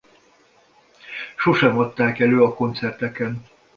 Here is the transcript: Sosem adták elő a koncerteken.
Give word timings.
Sosem 1.37 1.77
adták 1.77 2.19
elő 2.19 2.43
a 2.43 2.53
koncerteken. 2.53 3.45